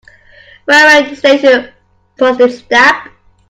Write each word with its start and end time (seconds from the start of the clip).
Railway 0.65 1.13
station 1.13 1.71
Postage 2.17 2.53
stamp. 2.53 3.11